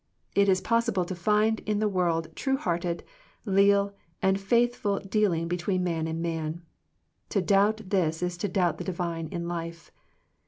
It 0.33 0.49
is 0.49 0.61
possible 0.61 1.05
to 1.05 1.13
find 1.13 1.59
in 1.59 1.77
the 1.77 1.87
world 1.87 2.35
true 2.35 2.57
hearted, 2.57 3.03
leal, 3.45 3.93
and 4.19 4.41
faith 4.41 4.75
ful 4.75 4.97
dealing 4.97 5.47
between 5.47 5.83
man 5.83 6.07
and 6.07 6.23
man. 6.23 6.63
To 7.29 7.39
doubt 7.39 7.91
this 7.91 8.23
is 8.23 8.35
to 8.37 8.47
doubt 8.47 8.79
the 8.79 8.83
divine 8.83 9.27
in 9.27 9.47
life. 9.47 9.91